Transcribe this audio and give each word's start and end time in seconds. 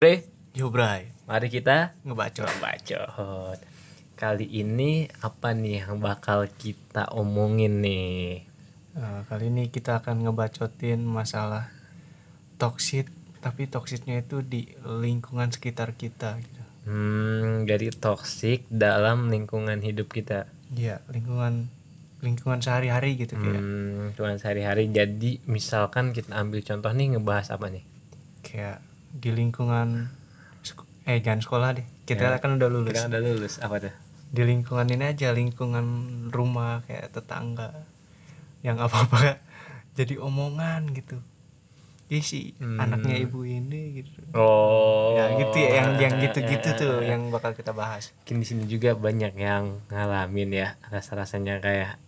Bre, 0.00 0.24
Yo 0.56 0.72
Bray, 0.72 1.12
mari 1.28 1.52
kita 1.52 1.92
ngebacot. 2.08 2.48
bacot. 2.56 3.60
Kali 4.16 4.48
ini 4.48 5.04
apa 5.20 5.52
nih 5.52 5.84
yang 5.84 6.00
bakal 6.00 6.48
kita 6.48 7.12
omongin 7.12 7.84
nih? 7.84 8.40
Eh, 8.96 9.20
kali 9.28 9.52
ini 9.52 9.68
kita 9.68 10.00
akan 10.00 10.24
ngebacotin 10.24 11.04
masalah 11.04 11.68
toksit, 12.56 13.12
tapi 13.44 13.68
toksitnya 13.68 14.24
itu 14.24 14.40
di 14.40 14.72
lingkungan 14.80 15.52
sekitar 15.52 15.92
kita 15.92 16.40
gitu. 16.40 16.62
Hmm, 16.88 17.68
dari 17.68 17.92
toksik 17.92 18.72
dalam 18.72 19.28
lingkungan 19.28 19.84
hidup 19.84 20.08
kita. 20.08 20.48
Iya, 20.72 21.04
lingkungan 21.12 21.68
lingkungan 22.24 22.64
sehari-hari 22.64 23.20
gitu 23.20 23.36
kayak 23.36 23.52
Hmm, 23.60 24.08
lingkungan 24.08 24.40
sehari-hari. 24.40 24.88
Jadi 24.88 25.44
misalkan 25.44 26.16
kita 26.16 26.32
ambil 26.32 26.64
contoh 26.64 26.88
nih 26.88 27.20
ngebahas 27.20 27.52
apa 27.52 27.68
nih? 27.68 27.84
kayak 28.40 28.80
di 29.10 29.30
lingkungan 29.30 30.08
eh 31.04 31.18
jangan 31.18 31.40
sekolah 31.40 31.68
deh. 31.74 31.86
Kita 32.06 32.22
Ya. 32.22 32.38
kan 32.38 32.54
udah 32.54 32.68
lulus. 32.70 32.94
Kita 32.94 33.10
udah 33.10 33.20
lulus 33.20 33.54
apa 33.58 33.76
tuh? 33.80 33.94
Di 34.30 34.42
lingkungan 34.46 34.86
ini 34.86 35.10
aja, 35.10 35.34
lingkungan 35.34 35.86
rumah 36.30 36.86
kayak 36.86 37.10
tetangga 37.10 37.82
yang 38.62 38.78
apa-apa 38.78 39.40
jadi 39.98 40.20
omongan 40.20 40.94
gitu. 40.94 41.18
Ih 42.10 42.22
si 42.22 42.54
Hmm. 42.58 42.78
anaknya 42.78 43.22
ibu 43.22 43.42
ini 43.42 44.02
gitu. 44.02 44.18
Oh, 44.34 45.14
ya 45.14 45.30
gitu 45.38 45.56
ya 45.62 45.70
yang 45.78 45.88
yang 45.98 46.14
gitu-gitu 46.26 46.68
eh, 46.68 46.74
tuh 46.74 46.94
eh, 47.02 47.14
yang 47.14 47.30
bakal 47.30 47.54
kita 47.54 47.70
bahas 47.70 48.10
Mungkin 48.22 48.36
di 48.42 48.46
sini 48.46 48.64
juga 48.66 48.94
banyak 48.94 49.34
yang 49.34 49.78
ngalamin 49.90 50.50
ya 50.50 50.68
rasa-rasanya 50.90 51.62
kayak 51.62 52.02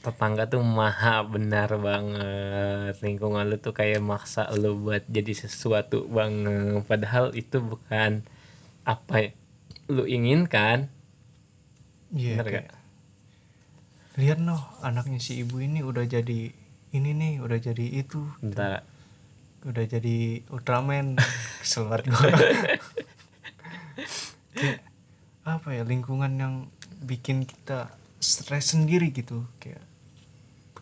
tetangga 0.00 0.48
tuh 0.48 0.64
maha 0.64 1.20
benar 1.28 1.76
banget. 1.76 2.96
Lingkungan 3.04 3.44
lu 3.44 3.60
tuh 3.60 3.76
kayak 3.76 4.00
maksa 4.00 4.48
lu 4.56 4.80
buat 4.80 5.04
jadi 5.06 5.32
sesuatu 5.36 6.08
banget. 6.08 6.88
Padahal 6.88 7.36
itu 7.36 7.60
bukan 7.60 8.24
apa 8.88 9.14
ya 9.20 9.30
lu 9.92 10.08
inginkan. 10.08 10.88
Iya 12.10 12.40
Bener 12.40 12.48
kayak 12.48 12.70
lihat 14.18 14.42
noh 14.42 14.60
anaknya 14.84 15.22
si 15.22 15.40
ibu 15.40 15.62
ini 15.62 15.80
udah 15.80 16.04
jadi 16.04 16.52
ini 16.90 17.10
nih 17.14 17.32
udah 17.44 17.58
jadi 17.60 17.86
itu. 18.00 18.24
Bentar. 18.40 18.82
Udah 19.62 19.84
jadi 19.84 20.40
Ultraman. 20.48 21.20
Kesel 21.60 21.86
banget 21.86 22.08
gua. 22.10 22.32
Kayak 24.56 24.80
apa 25.44 25.68
ya 25.72 25.82
lingkungan 25.84 26.32
yang 26.40 26.54
bikin 27.04 27.44
kita 27.44 27.92
stres 28.18 28.72
sendiri 28.72 29.12
gitu. 29.12 29.44
Kayak 29.60 29.89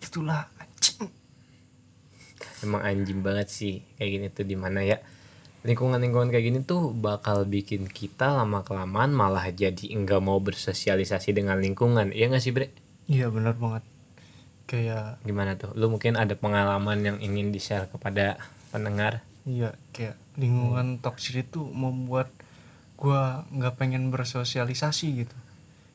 begitulah 0.08 0.48
anjing. 0.56 1.12
Emang 2.64 2.80
anjing 2.80 3.20
banget 3.20 3.52
sih 3.52 3.84
kayak 4.00 4.08
gini 4.08 4.26
tuh 4.32 4.48
di 4.48 4.56
mana 4.56 4.80
ya 4.80 5.04
lingkungan-lingkungan 5.68 6.32
kayak 6.32 6.44
gini 6.48 6.58
tuh 6.64 6.96
bakal 6.96 7.44
bikin 7.44 7.84
kita 7.84 8.32
lama 8.32 8.64
kelamaan 8.64 9.12
malah 9.12 9.44
jadi 9.52 9.92
enggak 9.92 10.24
mau 10.24 10.40
bersosialisasi 10.40 11.36
dengan 11.36 11.60
lingkungan. 11.60 12.16
Iya 12.16 12.32
nggak 12.32 12.40
sih 12.40 12.56
bre? 12.56 12.72
Iya 13.04 13.28
benar 13.28 13.60
banget. 13.60 13.84
Kayak 14.64 15.20
gimana 15.28 15.60
tuh? 15.60 15.76
Lu 15.76 15.92
mungkin 15.92 16.16
ada 16.16 16.32
pengalaman 16.32 17.04
yang 17.04 17.18
ingin 17.20 17.52
di 17.52 17.60
share 17.60 17.92
kepada 17.92 18.40
pendengar? 18.72 19.20
Iya, 19.44 19.76
kayak 19.92 20.16
lingkungan 20.40 21.04
toksik 21.04 21.52
itu 21.52 21.68
membuat 21.68 22.32
gua 22.96 23.44
nggak 23.52 23.76
pengen 23.76 24.08
bersosialisasi 24.08 25.06
gitu. 25.24 25.36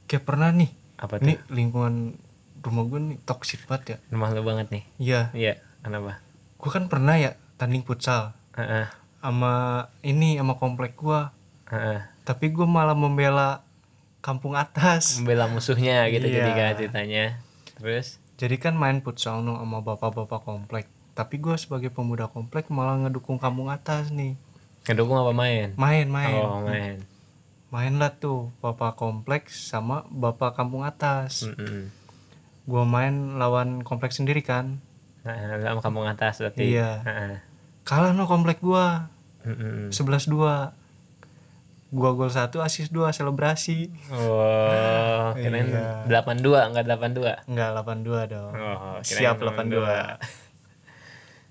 Kayak 0.06 0.26
pernah 0.30 0.54
nih, 0.54 0.70
apa 1.02 1.18
tuh? 1.18 1.26
ini 1.26 1.34
lingkungan 1.50 2.18
rumah 2.64 2.84
gue 2.84 3.00
nih 3.04 3.18
toksik 3.22 3.68
banget 3.68 3.84
ya. 3.86 3.98
rumah 4.10 4.32
lu 4.32 4.42
banget 4.42 4.68
nih 4.72 4.84
Iya, 4.98 5.22
iya 5.34 5.54
kenapa 5.80 6.24
gua 6.56 6.72
kan 6.72 6.88
pernah 6.88 7.16
ya 7.16 7.36
tanding 7.56 7.84
futsal 7.84 8.32
sama 9.20 9.54
ini 10.00 10.36
sama 10.36 10.56
komplek 10.56 10.96
gua, 10.96 11.32
heeh. 11.68 12.04
tapi 12.24 12.50
gua 12.50 12.64
malah 12.64 12.92
membela 12.94 13.64
kampung 14.20 14.54
atas. 14.54 15.20
membela 15.20 15.48
musuhnya 15.48 16.08
gitu 16.08 16.24
Iya. 16.24 16.36
jadi 16.40 16.52
kan 16.52 16.72
ceritanya 16.78 17.26
terus 17.76 18.20
Jadi 18.34 18.56
kan 18.58 18.74
main 18.74 19.00
futsal 19.00 19.40
no 19.40 19.56
sama 19.56 19.80
bapak-bapak 19.80 20.42
komplek. 20.42 20.86
Tapi 21.14 21.38
gua 21.38 21.54
sebagai 21.54 21.88
pemuda 21.88 22.26
komplek 22.26 22.66
malah 22.68 22.98
ngedukung 22.98 23.38
kampung 23.38 23.70
atas 23.70 24.10
nih. 24.10 24.34
ngedukung 24.84 25.16
apa 25.16 25.32
main 25.32 25.72
Main, 25.76 26.08
main. 26.10 26.42
oh 26.42 26.60
main 26.62 26.98
Main 27.70 27.98
lah 27.98 28.14
tuh 28.14 28.50
bapak 28.60 28.96
kompleks 28.96 29.70
sama 29.70 30.04
bapak 30.08 30.54
kampung 30.54 30.82
atas. 30.82 31.46
Mm-mm. 31.46 31.90
Gua 32.64 32.84
main 32.84 33.36
lawan 33.36 33.82
kompleks 33.82 34.18
sendiri 34.18 34.40
kan. 34.40 34.80
Sama 35.24 35.80
kampung 35.80 36.04
atas 36.04 36.40
berarti. 36.40 36.74
Iya. 36.74 37.00
Heeh. 37.02 37.36
kalah 37.84 38.12
no 38.12 38.24
komplek 38.24 38.60
gua. 38.60 39.12
Mm-mm. 39.44 39.92
11-2 39.92 40.32
gua 41.94 42.10
gol 42.12 42.28
1 42.28 42.50
asis 42.58 42.90
2 42.90 43.12
selebrasi. 43.12 43.92
Oh 44.10 45.36
kirain 45.38 45.68
Iya. 45.68 46.08
delapan 46.08 46.40
dua 46.40 46.66
enggak 46.66 46.86
delapan 46.88 47.12
dua? 47.12 47.32
Enggak 47.46 47.70
82 47.78 48.34
dong. 48.34 48.52
Oh 48.52 48.98
siap 49.02 49.38
82 49.38 50.18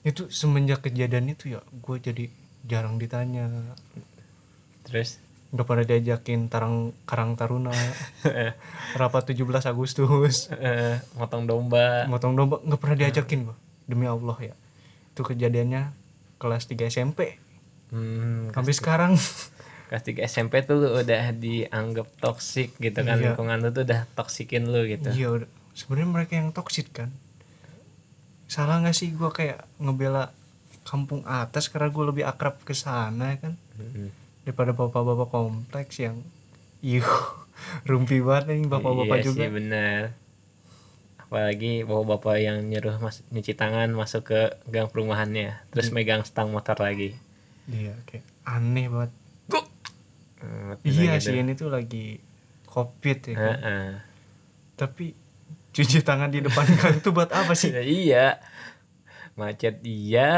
itu 0.02 0.26
semenjak 0.28 0.82
kejadian 0.82 1.30
itu 1.30 1.54
ya 1.54 1.60
gua 1.78 1.94
jadi 1.96 2.26
jarang 2.64 2.98
ditanya. 2.98 3.46
Terus 4.82 5.22
udah 5.52 5.64
pada 5.68 5.84
diajakin 5.84 6.48
tarang 6.48 6.96
karang 7.04 7.36
taruna. 7.36 7.76
Rapat 9.00 9.36
17 9.36 9.68
Agustus. 9.68 10.48
Eh, 10.48 10.96
motong 11.20 11.44
domba. 11.44 12.08
Motong 12.08 12.32
domba 12.32 12.56
nggak 12.64 12.80
pernah 12.80 12.96
diajakin 13.04 13.52
gua 13.52 13.56
demi 13.84 14.08
Allah 14.08 14.36
ya. 14.40 14.54
Itu 15.12 15.28
kejadiannya 15.28 15.92
kelas 16.40 16.66
3 16.72 16.88
SMP 16.88 17.36
hmm, 17.92 18.56
sampai 18.56 18.74
sekarang. 18.74 19.12
Kelas 19.92 20.08
3 20.08 20.24
SMP 20.24 20.64
tuh 20.64 20.80
lu 20.80 20.88
udah 21.04 21.36
dianggap 21.36 22.08
toksik 22.16 22.80
gitu 22.80 23.04
kan. 23.04 23.20
Iya. 23.20 23.36
lingkungan 23.36 23.60
lu 23.60 23.76
tuh 23.76 23.84
udah 23.84 24.08
toksikin 24.16 24.64
lu 24.72 24.88
gitu. 24.88 25.12
Iya, 25.12 25.44
sebenarnya 25.76 26.08
mereka 26.08 26.32
yang 26.40 26.48
toksit 26.56 26.88
kan. 26.96 27.12
Salah 28.48 28.80
nggak 28.80 28.96
sih 28.96 29.12
gua 29.12 29.28
kayak 29.36 29.68
ngebela 29.76 30.32
kampung 30.82 31.22
atas 31.28 31.70
karena 31.70 31.88
gue 31.94 32.04
lebih 32.08 32.24
akrab 32.26 32.58
ke 32.64 32.74
sana 32.74 33.38
kan? 33.38 33.54
Mm-mm. 33.78 34.21
Daripada 34.42 34.72
bapak-bapak 34.72 35.28
kompleks 35.28 35.98
yang 35.98 36.22
yuh 36.82 37.06
rumpi 37.88 38.18
banget 38.18 38.44
nih 38.52 38.66
bapak-bapak 38.66 39.16
iya 39.16 39.24
juga. 39.24 39.38
sih 39.38 39.50
benar 39.50 40.00
apalagi 41.18 41.72
bapak-bapak 41.82 42.36
yang 42.38 42.58
nyuruh 42.62 42.98
mas 42.98 43.24
nyuci 43.28 43.54
tangan 43.54 43.88
masuk 43.92 44.28
ke 44.28 44.40
gang 44.68 44.86
perumahannya 44.86 45.56
terus 45.70 45.88
megang 45.88 46.22
stang 46.22 46.50
motor 46.50 46.76
lagi 46.76 47.16
Iya, 47.62 47.94
kayak 48.04 48.26
aneh 48.42 48.90
banget. 48.90 49.14
Hmm, 50.42 50.74
Iya 50.82 51.14
gitu. 51.16 51.30
sih 51.30 51.36
ini 51.38 51.54
tuh 51.54 51.70
lagi 51.70 52.18
covid 52.66 53.18
ya 53.22 53.34
kan. 53.38 53.46
Heeh. 53.54 53.88
Tapi 54.74 55.14
cuci 55.70 56.02
tangan 56.02 56.26
di 56.26 56.42
depan 56.42 56.66
gang 56.82 56.98
tuh 56.98 57.14
buat 57.14 57.30
apa 57.30 57.54
sih? 57.54 57.70
Ya, 57.70 57.86
iya 57.86 58.26
macet 59.32 59.80
iya 59.82 60.30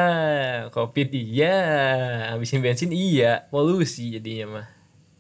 covid 0.71 1.11
iya 1.11 1.55
habisin 2.31 2.63
bensin 2.63 2.95
iya 2.95 3.47
polusi 3.51 4.15
jadinya 4.15 4.47
mah 4.61 4.67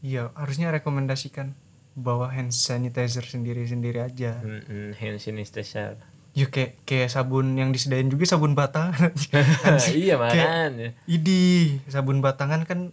Iya, 0.04 0.36
harusnya 0.36 0.68
rekomendasikan 0.68 1.56
bawa 1.96 2.28
hand 2.28 2.52
sanitizer 2.52 3.24
sendiri-sendiri 3.24 4.04
aja. 4.04 4.36
Mm-mm, 4.44 4.92
hand 5.00 5.16
sanitizer 5.16 5.96
Ya 6.36 6.44
kayak 6.50 6.76
kayak 6.84 7.08
sabun 7.08 7.56
yang 7.56 7.72
disediain 7.72 8.12
juga 8.12 8.28
sabun 8.28 8.52
batangan. 8.52 9.16
iya 9.96 10.20
makanya 10.20 10.92
Idi, 11.08 11.80
sabun 11.88 12.20
batangan 12.20 12.68
kan 12.68 12.92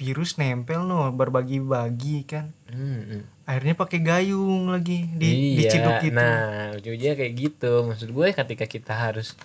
virus 0.00 0.40
nempel 0.40 0.88
no, 0.88 1.12
berbagi-bagi 1.12 2.24
kan. 2.24 2.56
Mm-mm. 2.72 3.20
Akhirnya 3.44 3.76
pakai 3.76 4.00
gayung 4.00 4.72
lagi 4.72 5.12
di 5.12 5.60
iya, 5.60 5.68
diciduk 5.68 6.00
gitu. 6.00 6.16
nah 6.16 6.72
ujungnya 6.72 7.20
kayak 7.20 7.32
gitu 7.36 7.84
maksud 7.84 8.16
gue 8.16 8.26
ketika 8.32 8.64
kita 8.64 8.94
harus 8.96 9.36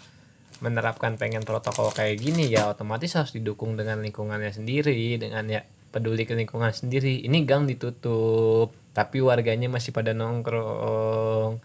menerapkan 0.64 1.20
pengen 1.20 1.44
protokol 1.44 1.92
kayak 1.92 2.22
gini 2.22 2.48
ya 2.48 2.72
otomatis 2.72 3.12
harus 3.16 3.36
didukung 3.36 3.76
dengan 3.76 4.00
lingkungannya 4.00 4.52
sendiri 4.56 5.20
dengan 5.20 5.44
ya 5.52 5.68
peduli 5.92 6.28
ke 6.28 6.36
lingkungan 6.36 6.72
sendiri. 6.76 7.24
Ini 7.24 7.48
gang 7.48 7.68
ditutup 7.68 8.76
tapi 8.96 9.20
warganya 9.20 9.68
masih 9.68 9.92
pada 9.92 10.16
nongkrong. 10.16 11.60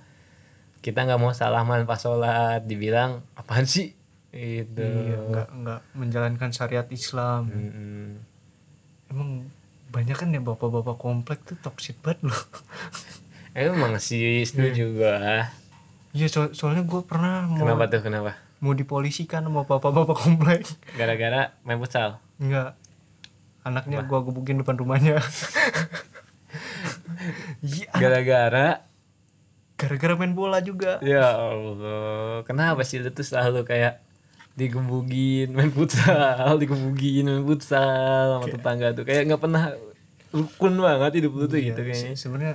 Kita 0.81 0.99
nggak 1.06 1.20
mau 1.20 1.35
salaman 1.35 1.87
pas 1.87 1.99
sholat. 1.99 2.62
Dibilang 2.67 3.23
apaan 3.35 3.67
sih? 3.67 3.94
Itu 4.31 4.82
Iya, 4.82 5.19
nggak 5.26 5.49
nggak 5.50 5.81
menjalankan 5.99 6.50
syariat 6.55 6.87
Islam. 6.91 7.50
Mm-mm. 7.50 8.06
Emang 9.11 9.31
banyak 9.91 10.15
kan 10.15 10.31
ya 10.31 10.38
bapak-bapak 10.38 10.97
komplek 11.03 11.43
tuh 11.43 11.59
toxic 11.59 11.99
banget 11.99 12.31
loh. 12.31 12.43
emang 13.59 13.99
sih 13.99 14.47
setuju 14.47 14.94
gua. 14.94 15.50
Iya, 16.15 16.26
so- 16.31 16.55
soalnya 16.55 16.87
gue 16.87 17.03
pernah 17.06 17.47
mau, 17.47 17.62
kenapa 17.62 17.87
tuh 17.87 18.03
kenapa 18.03 18.50
mau 18.61 18.73
dipolisikan 18.73 19.41
sama 19.43 19.65
bapak-bapak 19.65 20.17
komplek. 20.17 20.69
gara-gara 20.93 21.57
main 21.62 21.77
futsal 21.77 22.21
Enggak. 22.37 22.77
Anaknya 23.61 24.01
gua 24.03 24.21
gebukin 24.21 24.57
depan 24.57 24.77
rumahnya. 24.77 25.21
Iya, 27.61 27.89
gara-gara 27.93 28.85
gara-gara 29.75 30.15
main 30.15 30.33
bola 30.33 30.61
juga. 30.61 31.01
Ya 31.01 31.25
Allah, 31.31 32.41
kenapa 32.43 32.81
sih 32.83 32.97
lu 32.97 33.09
tuh 33.11 33.21
selalu 33.23 33.65
kayak 33.65 34.01
digebugin 34.51 35.53
main 35.53 35.69
futsal 35.71 36.56
digebugin 36.56 37.25
main 37.25 37.45
futsal 37.45 37.87
sama 38.35 38.47
tetangga 38.47 38.93
tuh 38.93 39.05
kayak 39.05 39.25
nggak 39.25 39.41
pernah 39.41 39.73
rukun 40.31 40.75
banget 40.77 41.13
hidup 41.17 41.33
lu 41.33 41.47
tuh 41.47 41.56
Iya, 41.56 41.67
gitu 41.71 41.81
kayaknya 41.81 42.13
se- 42.13 42.19
sebenarnya 42.19 42.55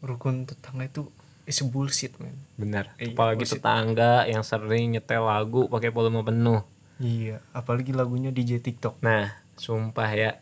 rukun 0.00 0.44
tetangga 0.44 0.86
itu 0.86 1.10
is 1.50 1.60
bullshit 1.60 2.14
man. 2.16 2.32
Benar. 2.54 2.94
Iya, 2.94 3.10
apalagi 3.10 3.42
bullshit. 3.42 3.58
tetangga 3.58 4.12
yang 4.24 4.40
sering 4.40 4.94
nyetel 4.94 5.20
lagu 5.20 5.66
pakai 5.66 5.90
volume 5.90 6.22
penuh. 6.22 6.62
Iya 6.96 7.42
apalagi 7.50 7.90
lagunya 7.90 8.30
DJ 8.30 8.60
TikTok. 8.60 9.02
Nah 9.02 9.28
sumpah 9.56 10.10
ya. 10.10 10.38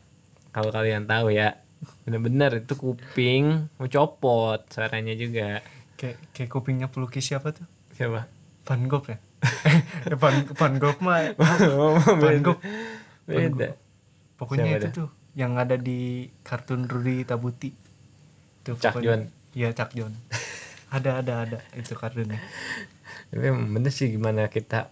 Kalau 0.48 0.68
kalian 0.68 1.04
tahu 1.04 1.30
ya 1.30 1.56
bener-bener 2.02 2.58
itu 2.58 2.74
kuping 2.74 3.70
mau 3.74 3.86
copot 3.86 4.60
suaranya 4.68 5.14
juga. 5.14 5.62
Kayak 5.94 6.18
kayak 6.32 6.50
kupingnya 6.50 6.86
pelukis 6.86 7.24
siapa 7.24 7.50
tuh? 7.50 7.66
Siapa? 7.92 8.26
Van 8.62 8.82
Gogh 8.84 9.06
ya? 9.06 9.18
Eh, 9.64 9.80
Van 10.20 10.44
Van 10.58 10.74
Gogh 10.76 10.98
mah 10.98 11.32
Van 11.32 12.18
beda. 12.18 12.42
Gogh. 12.44 12.60
Beda. 13.24 13.68
Pokoknya 14.34 14.64
Siapa 14.68 14.78
itu 14.78 14.88
tuh 14.94 15.08
yang 15.34 15.54
ada 15.54 15.74
di 15.74 16.26
kartun 16.42 16.84
Rudy 16.84 17.22
Tabuti. 17.22 17.70
Tuh 18.62 18.74
pokoknya- 18.74 19.02
John. 19.04 19.20
iya 19.54 19.70
Chuck 19.70 19.90
John 19.92 20.12
ada 20.88 21.10
ada 21.20 21.32
ada. 21.44 21.58
Itu 21.76 21.94
kartunnya 21.94 22.40
tapi 23.28 23.48
bener 23.52 23.92
sih 23.92 24.08
gimana 24.08 24.48
kita 24.48 24.88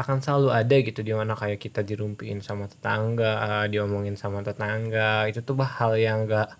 akan 0.00 0.24
selalu 0.24 0.48
ada 0.48 0.74
gitu 0.80 1.04
di 1.04 1.12
mana 1.12 1.36
kayak 1.36 1.60
kita 1.60 1.84
dirumpiin 1.84 2.40
sama 2.40 2.64
tetangga 2.72 3.68
diomongin 3.68 4.16
sama 4.16 4.40
tetangga. 4.40 5.28
Itu 5.28 5.44
tuh 5.44 5.60
hal 5.60 6.00
yang 6.00 6.24
gak 6.24 6.56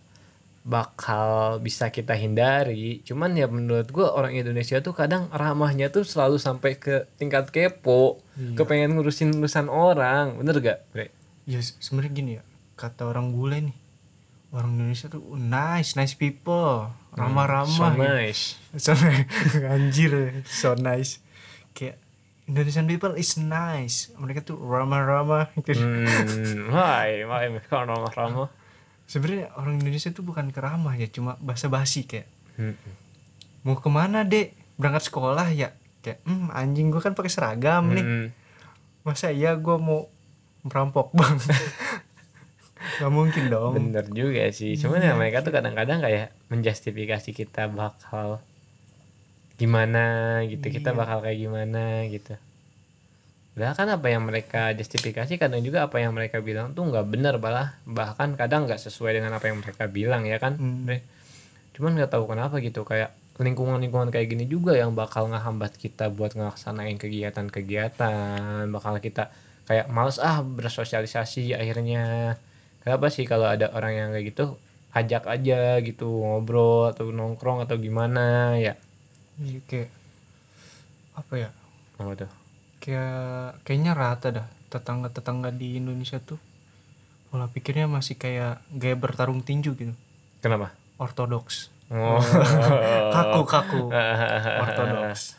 bakal 0.60 1.56
bisa 1.64 1.88
kita 1.88 2.12
hindari. 2.12 3.00
Cuman 3.00 3.32
ya 3.32 3.48
menurut 3.48 3.88
gua 3.88 4.12
orang 4.12 4.36
Indonesia 4.36 4.76
tuh 4.84 4.92
kadang 4.92 5.32
ramahnya 5.32 5.88
tuh 5.88 6.04
selalu 6.04 6.36
sampai 6.36 6.76
ke 6.76 7.08
tingkat 7.16 7.48
kepo. 7.48 8.20
Iya. 8.36 8.60
kepengen 8.60 8.96
ngurusin 9.00 9.32
urusan 9.40 9.72
orang. 9.72 10.36
Bener 10.36 10.60
gak 10.60 10.78
Bre? 10.92 11.08
ya 11.48 11.64
se- 11.64 11.80
sebenarnya 11.80 12.12
gini 12.12 12.30
ya. 12.36 12.42
Kata 12.76 13.08
orang 13.08 13.32
bule 13.32 13.72
nih 13.72 13.76
orang 14.50 14.74
Indonesia 14.74 15.06
tuh 15.06 15.22
"Oh, 15.22 15.38
nice 15.38 15.94
nice 15.94 16.14
people. 16.18 16.90
Ramah-ramah. 17.14 17.70
So 17.70 17.86
gitu. 17.90 18.02
nice. 18.02 18.42
So 18.78 18.92
anjir 19.74 20.12
so 20.46 20.74
nice. 20.74 21.22
Kayak 21.74 21.98
Indonesian 22.50 22.86
people 22.90 23.14
is 23.14 23.38
nice. 23.38 24.10
Mereka 24.18 24.42
tuh 24.42 24.58
ramah-ramah 24.58 25.54
gitu. 25.62 25.78
Hmm, 25.78 26.74
hai 26.74 27.22
hai 27.22 27.46
mereka 27.46 27.86
ramah-ramah? 27.86 28.50
Sebenarnya 29.06 29.54
orang 29.58 29.78
Indonesia 29.78 30.10
tuh 30.10 30.22
bukan 30.26 30.50
keramah 30.50 30.94
ya 30.98 31.06
cuma 31.10 31.38
basa-basi 31.38 32.06
kayak. 32.06 32.28
Hmm. 32.58 32.76
mau 33.64 33.76
ke 33.78 33.88
mana 33.88 34.26
dek? 34.26 34.56
Berangkat 34.80 35.08
sekolah 35.12 35.48
ya? 35.54 35.70
Kayak 36.02 36.26
hmm 36.26 36.50
anjing 36.50 36.90
gua 36.90 37.02
kan 37.04 37.14
pakai 37.14 37.30
seragam 37.30 37.90
nih. 37.94 38.02
Hmm. 38.04 38.26
masa 39.00 39.32
iya 39.32 39.56
gua 39.56 39.80
mau 39.80 40.12
merampok 40.60 41.16
bang 41.16 41.40
nggak 42.80 43.12
mungkin 43.12 43.44
dong 43.48 43.72
Bener 43.76 44.06
juga 44.08 44.48
sih. 44.50 44.74
Cuman 44.74 45.04
ya 45.04 45.12
mereka 45.12 45.44
tuh 45.44 45.52
kadang-kadang 45.52 46.00
kayak 46.00 46.32
menjustifikasi 46.48 47.30
kita 47.30 47.68
bakal 47.68 48.40
gimana 49.60 50.40
gitu. 50.48 50.64
Kita 50.72 50.92
Iya. 50.92 50.98
bakal 50.98 51.18
kayak 51.20 51.38
gimana 51.38 52.08
gitu. 52.08 52.34
Padahal 53.52 53.74
kan 53.76 53.88
apa 53.92 54.06
yang 54.08 54.24
mereka 54.24 54.72
justifikasi 54.72 55.36
kadang 55.36 55.60
juga 55.60 55.84
apa 55.84 56.00
yang 56.00 56.16
mereka 56.16 56.40
bilang 56.40 56.72
tuh 56.72 56.88
nggak 56.88 57.06
benar 57.12 57.36
malah 57.36 57.76
bahkan 57.84 58.32
kadang 58.38 58.64
nggak 58.64 58.80
sesuai 58.80 59.20
dengan 59.20 59.36
apa 59.36 59.52
yang 59.52 59.60
mereka 59.60 59.84
bilang 59.90 60.24
ya 60.24 60.40
kan. 60.40 60.56
Hmm. 60.56 60.88
Cuman 61.76 61.92
nggak 62.00 62.08
tahu 62.14 62.24
kenapa 62.30 62.56
gitu 62.64 62.86
kayak 62.88 63.12
lingkungan-lingkungan 63.40 64.12
kayak 64.12 64.28
gini 64.36 64.44
juga 64.44 64.76
yang 64.76 64.92
bakal 64.92 65.28
ngehambat 65.28 65.76
kita 65.80 66.12
buat 66.12 66.36
ngelaksanain 66.36 67.00
kegiatan-kegiatan 67.00 68.68
bakal 68.68 69.00
kita 69.00 69.32
kayak 69.64 69.88
males 69.88 70.20
ah 70.20 70.44
bersosialisasi 70.44 71.56
akhirnya 71.56 72.36
kenapa 72.82 73.06
sih 73.12 73.28
kalau 73.28 73.46
ada 73.46 73.72
orang 73.72 73.92
yang 73.96 74.08
kayak 74.16 74.26
gitu 74.32 74.44
ajak 74.90 75.30
aja 75.30 75.78
gitu 75.86 76.06
ngobrol 76.10 76.90
atau 76.90 77.14
nongkrong 77.14 77.62
atau 77.62 77.78
gimana 77.78 78.58
ya? 78.58 78.74
Iya, 79.38 79.60
kayak 79.70 79.90
apa 81.14 81.34
ya? 81.38 81.50
Apa 82.00 82.12
tuh? 82.26 82.30
Kayak 82.82 83.62
kayaknya 83.62 83.92
rata 83.94 84.28
dah 84.34 84.46
tetangga-tetangga 84.70 85.54
di 85.54 85.78
Indonesia 85.78 86.18
tuh 86.18 86.38
pola 87.30 87.46
pikirnya 87.46 87.86
masih 87.86 88.18
kayak 88.18 88.66
gaya 88.74 88.96
bertarung 88.98 89.46
tinju 89.46 89.78
gitu. 89.78 89.94
Kenapa? 90.42 90.74
Ortodoks. 90.98 91.70
Oh. 91.90 92.18
Kaku 93.14 93.42
kaku. 93.46 93.82
Ortodoks. 94.66 95.38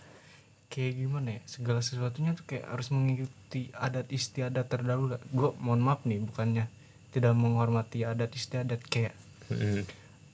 Kayak 0.71 0.93
gimana 1.03 1.27
ya? 1.35 1.41
Segala 1.43 1.83
sesuatunya 1.83 2.31
tuh 2.31 2.47
kayak 2.47 2.71
harus 2.71 2.87
mengikuti 2.95 3.67
adat 3.75 4.07
istiadat 4.07 4.71
terdahulu. 4.71 5.19
Gue 5.35 5.51
mohon 5.59 5.83
maaf 5.83 6.07
nih 6.07 6.23
bukannya 6.23 6.71
tidak 7.11 7.35
menghormati 7.35 8.07
adat 8.07 8.31
istiadat 8.31 8.81
kayak 8.87 9.15
Mm, 9.51 9.83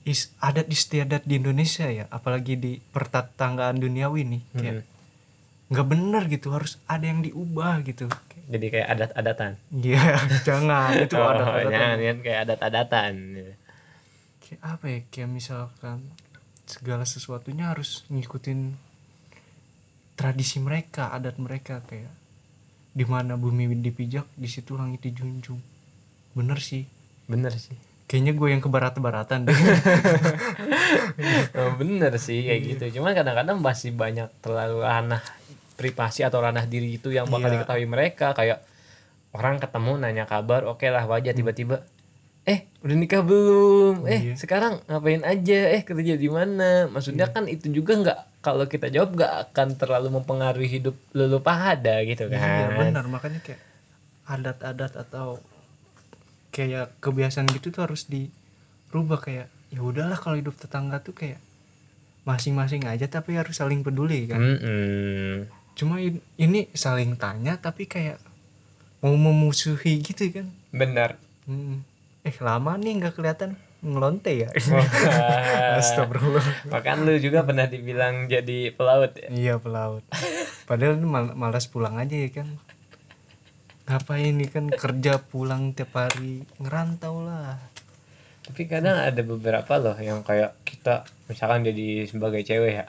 is 0.06 0.30
adat 0.38 0.70
istiadat 0.70 1.26
di 1.26 1.42
Indonesia 1.42 1.90
ya 1.90 2.06
apalagi 2.08 2.54
di 2.54 2.72
pertetanggaan 2.78 3.82
duniawi 3.82 4.22
nih 4.24 4.42
kayak 4.54 4.74
mm. 4.80 4.86
nggak 5.68 5.86
bener 5.90 6.22
gitu 6.32 6.48
harus 6.54 6.80
ada 6.88 7.04
yang 7.04 7.20
diubah 7.20 7.84
gitu. 7.84 8.08
Jadi 8.48 8.66
kayak 8.72 8.88
adat-adatan. 8.96 9.60
Iya, 9.68 10.16
jangan 10.48 10.96
itu 10.96 11.20
oh, 11.20 11.28
adat-adat 11.28 11.68
jangan 11.68 11.98
kan 12.00 12.16
kayak 12.24 12.40
adat-adatan. 12.48 13.14
Kayak 14.40 14.60
apa 14.64 14.84
ya 14.88 14.98
kayak 15.12 15.28
misalkan 15.28 15.98
segala 16.64 17.04
sesuatunya 17.04 17.68
harus 17.68 18.08
ngikutin 18.08 18.72
tradisi 20.16 20.56
mereka 20.64 21.12
adat 21.12 21.36
mereka 21.36 21.84
kayak 21.84 22.12
di 22.96 23.04
mana 23.04 23.36
bumi 23.36 23.68
dipijak 23.76 24.24
di 24.32 24.48
situ 24.48 24.72
langit 24.80 25.04
dijunjung 25.04 25.60
bener 26.32 26.58
sih. 26.58 26.84
Bener 27.24 27.52
sih. 27.52 27.76
Kayaknya 28.04 28.32
gue 28.34 28.48
yang 28.50 28.62
kebarat-baratan 28.62 29.40
deh. 29.44 29.58
Oh, 31.52 31.74
bener 31.74 32.14
sih 32.16 32.40
kayak 32.40 32.60
gitu. 32.64 32.98
Cuman 32.98 33.12
kadang-kadang 33.12 33.58
masih 33.58 33.92
banyak 33.92 34.30
terlalu 34.38 34.80
ranah 34.80 35.20
privasi 35.74 36.22
atau 36.22 36.38
ranah 36.38 36.64
diri 36.64 36.96
itu 36.96 37.10
yang 37.10 37.26
bakal 37.26 37.50
Iya. 37.50 37.54
diketahui 37.58 37.86
mereka. 37.86 38.32
Kayak 38.32 38.64
orang 39.30 39.58
ketemu 39.58 39.92
nanya 39.98 40.24
kabar 40.24 40.64
oke 40.64 40.86
lah 40.86 41.04
wajar. 41.04 41.32
Tiba-tiba 41.32 41.82
eh 42.44 42.64
udah 42.80 42.96
nikah 42.96 43.20
belum? 43.20 44.08
Eh 44.08 44.32
Iya. 44.32 44.34
sekarang 44.36 44.80
ngapain 44.86 45.20
aja? 45.20 45.60
Eh 45.70 45.82
kerja 45.82 46.14
di 46.14 46.28
mana? 46.28 46.88
Maksudnya 46.88 47.28
kan 47.28 47.44
itu 47.44 47.68
juga 47.68 47.92
nggak 47.94 48.18
kalau 48.40 48.64
kita 48.64 48.88
jawab 48.88 49.12
nggak 49.12 49.32
akan 49.50 49.68
terlalu 49.76 50.08
mempengaruhi 50.14 50.70
hidup 50.70 50.96
lulu 51.12 51.42
pada 51.42 52.00
gitu 52.02 52.30
kan. 52.30 52.38
iya 52.38 52.66
benar 52.72 53.04
makanya 53.04 53.42
kayak 53.42 53.60
adat-adat 54.24 54.94
atau 54.96 55.42
kayak 56.50 56.96
kebiasaan 56.98 57.46
gitu 57.48 57.70
tuh 57.70 57.82
harus 57.82 58.04
dirubah 58.04 59.18
kayak 59.18 59.46
ya 59.68 59.80
udahlah 59.80 60.16
kalau 60.16 60.34
hidup 60.34 60.54
tetangga 60.54 60.98
tuh 60.98 61.12
kayak 61.12 61.38
masing-masing 62.22 62.84
aja 62.84 63.06
tapi 63.06 63.34
harus 63.34 63.54
saling 63.54 63.80
peduli 63.80 64.26
kan 64.26 64.36
Mm-mm. 64.36 65.48
cuma 65.72 65.96
in- 65.98 66.20
ini 66.36 66.68
saling 66.70 67.14
tanya 67.14 67.56
tapi 67.56 67.84
kayak 67.84 68.20
mau 68.98 69.12
memusuhi 69.12 70.00
gitu 70.00 70.28
kan 70.30 70.46
benar 70.70 71.16
Hmm. 71.44 71.80
eh 72.20 72.36
lama 72.38 72.76
nih 72.76 72.98
nggak 72.98 73.14
kelihatan 73.14 73.56
ngelonte 73.80 74.28
ya 74.36 74.48
Wah. 74.68 74.84
Astagfirullah 75.80 76.44
Bahkan 76.66 76.96
lu 77.02 77.16
juga 77.16 77.40
pernah 77.40 77.64
dibilang 77.64 78.26
jadi 78.26 78.68
pelaut 78.70 79.14
ya? 79.14 79.28
iya 79.30 79.54
pelaut 79.56 80.04
padahal 80.64 80.98
mal- 80.98 81.32
malas 81.32 81.64
pulang 81.64 81.96
aja 81.96 82.12
ya 82.12 82.28
kan 82.28 82.52
ngapain 83.88 84.36
nih 84.36 84.48
kan 84.48 84.68
kerja 84.68 85.16
pulang 85.18 85.72
tiap 85.72 85.96
hari 85.96 86.44
ngerantau 86.60 87.24
lah 87.24 87.56
Tapi 88.44 88.64
kadang 88.64 88.96
ada 88.96 89.20
beberapa 89.20 89.76
loh 89.76 89.96
yang 89.96 90.20
kayak 90.22 90.56
kita 90.64 91.04
misalkan 91.26 91.64
jadi 91.64 92.04
sebagai 92.04 92.40
cewek 92.40 92.72
ya. 92.74 92.86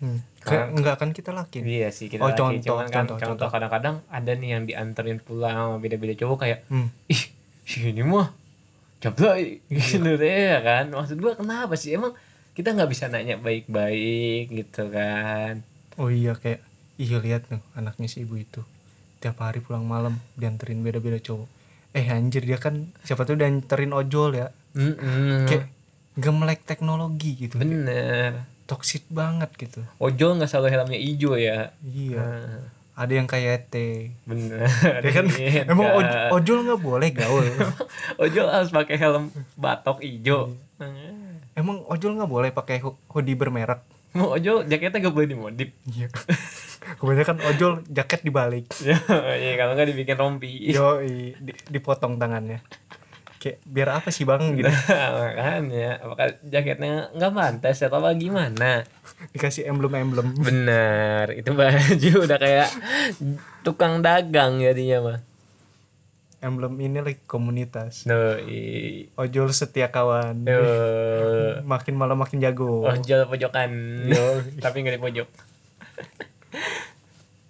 hmm. 0.00 0.20
kayak 0.40 0.66
nggak 0.74 0.96
kan 0.96 1.10
kita 1.12 1.30
laki 1.32 1.60
Iya 1.60 1.88
sih 1.88 2.08
kita 2.08 2.20
Oh, 2.20 2.28
laki. 2.28 2.38
contoh, 2.38 2.64
Cuman 2.72 2.86
kan 2.88 3.04
contoh, 3.04 3.16
contoh, 3.20 3.48
kadang-kadang 3.48 4.00
ada 4.08 4.32
nih 4.32 4.48
yang 4.54 4.64
dianterin 4.64 5.18
pulang 5.18 5.52
sama 5.52 5.76
beda-beda 5.76 6.14
cowok 6.14 6.38
kayak 6.38 6.58
hmm. 6.68 6.88
ih 7.08 7.22
si 7.64 7.84
ini 7.84 8.00
mah 8.00 8.32
jablay 8.98 9.60
gitu 9.68 10.16
deh 10.16 10.24
ya 10.52 10.60
kan. 10.60 10.88
Maksud 10.88 11.16
gua 11.18 11.36
kenapa 11.36 11.72
sih 11.74 11.92
emang 11.92 12.16
kita 12.52 12.72
nggak 12.72 12.90
bisa 12.90 13.06
nanya 13.06 13.36
baik-baik 13.38 14.50
gitu 14.50 14.88
kan. 14.88 15.62
oh 15.94 16.08
iya 16.08 16.32
kayak 16.32 16.62
iya 16.96 17.18
lihat 17.18 17.46
tuh 17.46 17.60
anaknya 17.72 18.06
si 18.06 18.22
ibu 18.22 18.34
itu 18.34 18.62
tiap 19.18 19.38
hari 19.38 19.58
pulang 19.58 19.82
malam 19.82 20.16
dianterin 20.34 20.80
beda-beda 20.80 21.18
cowok. 21.18 21.48
Eh 21.92 22.06
anjir 22.06 22.42
dia 22.42 22.56
kan 22.56 22.94
siapa 23.02 23.24
tuh 23.24 23.34
dianterin 23.34 23.90
ojol 23.90 24.34
ya. 24.34 24.48
Mm-mm. 24.76 25.48
kayak 25.48 25.66
nggak 26.14 26.34
melek 26.34 26.60
teknologi 26.62 27.46
gitu. 27.46 27.58
Bener. 27.58 28.46
toxic 28.68 29.08
banget 29.08 29.48
gitu. 29.56 29.80
Ojol 29.96 30.36
nggak 30.36 30.50
selalu 30.52 30.68
helmnya 30.68 31.00
hijau 31.00 31.32
ya. 31.34 31.72
iya. 31.80 32.20
Nah, 32.20 32.60
ada 32.98 33.12
yang 33.14 33.24
kayak 33.24 33.72
teh 33.72 34.12
bener. 34.28 34.68
ya 35.06 35.10
kan? 35.10 35.24
Iya, 35.24 35.64
emang 35.64 35.88
oj- 35.96 36.36
ojol 36.36 36.68
nggak 36.68 36.82
boleh 36.82 37.08
gaul. 37.14 37.46
Ojol 38.28 38.46
harus 38.52 38.68
pakai 38.68 39.00
helm 39.00 39.32
batok 39.56 40.04
hijau. 40.04 40.52
emang 41.56 41.80
ojol 41.88 42.12
nggak 42.20 42.28
boleh 42.28 42.50
pakai 42.52 42.84
hoodie 42.84 43.38
bermerek? 43.38 43.80
Mau 44.12 44.36
ojol 44.36 44.64
jaketnya 44.64 45.00
gak 45.00 45.14
boleh 45.14 45.28
dimodif. 45.28 45.68
iya 45.86 46.08
kebanyakan 46.94 47.36
ojol 47.44 47.72
jaket 47.86 48.20
dibalik 48.22 48.64
Iya 49.38 49.52
kalau 49.54 49.72
nggak 49.74 49.88
dibikin 49.88 50.16
rompi. 50.16 50.66
yo 50.66 51.04
di- 51.34 51.36
dipotong 51.68 52.16
tangannya 52.16 52.64
kayak 53.38 53.62
biar 53.62 53.88
apa 53.94 54.08
sih 54.08 54.22
bang 54.22 54.42
gitu 54.52 54.66
Makanya 54.66 56.00
apakah 56.00 56.26
jaketnya 56.42 56.92
nggak 57.12 57.32
pantas 57.32 57.78
atau 57.78 57.98
apa 57.98 58.10
gimana? 58.12 58.82
dikasih 59.30 59.62
emblem 59.64 59.94
emblem 59.96 60.34
Bener, 60.34 61.30
itu 61.32 61.50
baju 61.52 62.12
udah 62.20 62.34
kayak 62.36 62.66
tukang 63.60 63.98
dagang 63.98 64.58
jadinya 64.58 64.98
mah. 65.04 65.18
emblem 66.38 66.78
ini 66.78 66.98
lagi 66.98 67.18
komunitas 67.24 68.06
No, 68.06 68.14
i- 68.40 69.10
ojol 69.14 69.50
setia 69.50 69.86
kawan 69.88 70.38
no. 70.40 70.58
makin 71.72 71.94
malam 71.94 72.14
makin 72.16 72.38
jago 72.38 72.82
ojol 72.84 73.26
pojokan, 73.26 73.70
no. 74.04 74.22
tapi 74.56 74.82
nggak 74.82 74.94
di 74.94 75.02
pojok. 75.04 75.28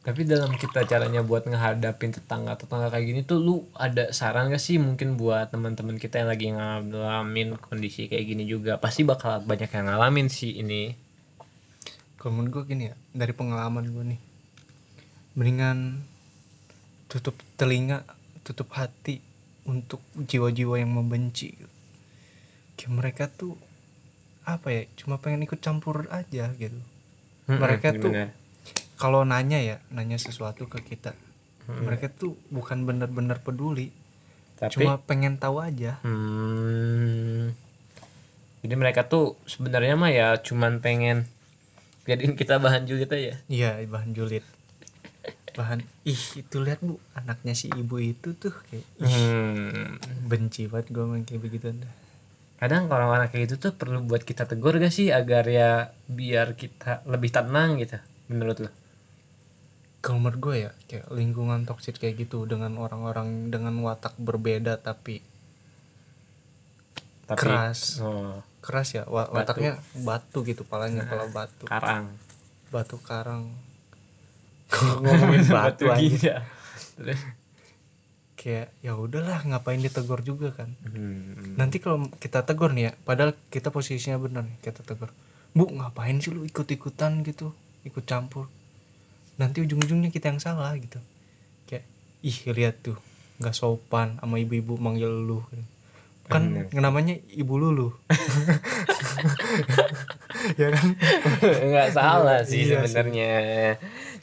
Tapi 0.09 0.25
dalam 0.25 0.57
kita 0.57 0.88
caranya 0.88 1.21
buat 1.21 1.45
ngehadapin 1.45 2.17
tetangga 2.17 2.57
tetangga 2.57 2.88
kayak 2.88 3.07
gini 3.12 3.21
tuh 3.28 3.45
lu 3.45 3.57
ada 3.76 4.09
saran 4.09 4.49
gak 4.49 4.57
sih 4.57 4.81
mungkin 4.81 5.21
buat 5.21 5.52
teman-teman 5.52 6.00
kita 6.00 6.25
yang 6.25 6.33
lagi 6.33 6.47
ngalamin 6.49 7.61
kondisi 7.61 8.09
kayak 8.09 8.25
gini 8.25 8.49
juga? 8.49 8.81
Pasti 8.81 9.05
bakal 9.05 9.45
banyak 9.45 9.69
yang 9.69 9.85
ngalamin 9.85 10.33
sih 10.33 10.64
ini. 10.64 10.97
Kalau 12.17 12.40
menurut 12.40 12.64
gue 12.64 12.73
gini 12.73 12.88
ya 12.88 12.97
dari 13.12 13.37
pengalaman 13.37 13.85
gue 13.85 14.05
nih 14.17 14.21
mendingan 15.37 16.02
tutup 17.12 17.37
telinga 17.61 18.02
tutup 18.49 18.73
hati 18.73 19.21
untuk 19.69 20.00
jiwa-jiwa 20.17 20.81
yang 20.81 20.88
membenci. 20.88 21.52
Kayak 22.81 22.93
mereka 22.97 23.25
tuh 23.28 23.61
apa 24.49 24.73
ya 24.73 24.83
cuma 24.97 25.21
pengen 25.21 25.45
ikut 25.45 25.61
campur 25.61 26.09
aja 26.09 26.49
gitu. 26.57 26.81
Mereka 27.45 28.00
tuh 28.00 28.09
Bener. 28.09 28.48
Kalau 28.99 29.23
nanya 29.23 29.59
ya 29.59 29.76
nanya 29.88 30.19
sesuatu 30.19 30.67
ke 30.67 30.83
kita 30.83 31.14
Mm-mm. 31.64 31.87
mereka 31.87 32.11
tuh 32.11 32.35
bukan 32.50 32.83
benar-benar 32.83 33.40
peduli 33.40 33.95
tapi 34.59 34.75
cuma 34.75 34.99
pengen 34.99 35.38
tahu 35.38 35.62
aja 35.62 36.02
Hmm. 36.02 37.55
Jadi 38.59 38.75
mereka 38.75 39.07
tuh 39.07 39.38
sebenarnya 39.47 39.95
mah 39.95 40.11
ya 40.11 40.35
cuman 40.43 40.83
pengen 40.83 41.31
jadiin 42.11 42.35
kita 42.35 42.59
bahan 42.59 42.90
julid 42.90 43.07
aja. 43.07 43.38
iya 43.47 43.78
bahan 43.87 44.11
julid 44.12 44.43
bahan 45.55 45.83
ih 46.02 46.23
itu 46.38 46.57
lihat 46.59 46.78
bu 46.78 46.99
anaknya 47.14 47.55
si 47.55 47.67
ibu 47.71 47.99
itu 47.99 48.35
tuh 48.35 48.55
kayak 48.67 48.87
ih, 48.99 49.11
Hmm. 49.11 49.99
benci 50.26 50.67
banget 50.67 50.90
gue 50.90 51.05
main 51.07 51.23
kayak 51.23 51.43
begitu 51.43 51.71
Kadang 52.59 52.90
kalau 52.90 53.14
orang 53.14 53.31
kayak 53.31 53.47
gitu 53.47 53.71
tuh 53.71 53.73
perlu 53.75 54.02
buat 54.02 54.26
kita 54.26 54.47
tegur 54.47 54.75
gak 54.75 54.90
sih 54.90 55.14
agar 55.14 55.47
ya 55.47 55.95
biar 56.11 56.59
kita 56.59 57.07
lebih 57.07 57.31
tenang 57.31 57.78
gitu 57.78 57.99
menurut 58.26 58.67
lo? 58.67 58.71
Kalau 59.99 60.19
menurut 60.19 60.38
gue 60.40 60.57
ya 60.61 60.71
kayak 60.87 61.11
lingkungan 61.11 61.62
toksik 61.62 61.97
kayak 61.97 62.21
gitu 62.21 62.45
dengan 62.45 62.75
orang-orang 62.76 63.49
dengan 63.49 63.75
watak 63.81 64.14
berbeda 64.17 64.78
tapi 64.78 65.21
Tapi 67.25 67.37
keras 67.37 68.00
oh, 68.00 68.40
keras 68.59 68.88
ya 68.95 69.05
wa- 69.05 69.26
Batu. 69.26 69.37
wataknya 69.37 69.73
batu 70.00 70.38
gitu 70.43 70.62
palanya 70.62 71.02
Nah. 71.02 71.09
kalau 71.09 71.26
batu 71.28 71.64
karang. 71.67 72.07
batu 72.69 72.97
karang 72.99 73.43
ngomongin 75.02 75.45
batu 75.47 75.85
aja 75.87 76.00
gila. 76.00 76.37
Terus 76.97 77.21
kayak 78.35 78.71
ya 78.78 78.95
udahlah 78.95 79.43
ngapain 79.43 79.76
ditegur 79.78 80.23
juga 80.23 80.55
kan 80.55 80.71
hmm. 80.85 81.59
nanti 81.59 81.83
kalau 81.83 82.07
kita 82.17 82.47
tegur 82.47 82.71
nih 82.71 82.85
ya 82.85 82.93
padahal 83.02 83.35
kita 83.50 83.69
posisinya 83.69 84.14
benar 84.17 84.47
nih 84.47 84.57
kita 84.62 84.87
tegur 84.87 85.11
bu 85.50 85.67
ngapain 85.69 86.17
sih 86.17 86.31
lu 86.31 86.47
ikut 86.47 86.64
ikutan 86.64 87.21
gitu 87.23 87.50
ikut 87.83 88.07
campur 88.07 88.47
nanti 89.38 89.62
ujung-ujungnya 89.62 90.11
kita 90.11 90.28
yang 90.28 90.38
salah 90.38 90.75
gitu. 90.75 90.99
Kayak 91.64 91.87
ih 92.21 92.38
lihat 92.50 92.83
tuh 92.83 92.99
nggak 93.38 93.54
sopan 93.54 94.18
sama 94.18 94.37
ibu-ibu 94.37 94.75
manggil 94.76 95.09
lu. 95.09 95.40
Kan 96.26 96.66
Bener. 96.68 96.68
namanya 96.76 97.16
ibu 97.30 97.54
lulu. 97.57 97.88
Ya 100.54 100.71
kan? 100.71 100.87
Nggak 101.40 101.88
salah 101.90 102.40
sih 102.42 102.68
Iya 102.68 102.85
sih. 102.85 102.95
sebenarnya. 102.95 103.33